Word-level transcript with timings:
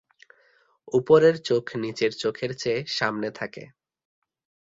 উপরের 0.91 1.35
চোখ 1.41 1.65
নিচের 1.75 2.11
চোখের 2.13 2.51
চেয়ে 2.53 2.79
সামনে 2.89 3.29
থাকে। 3.31 3.63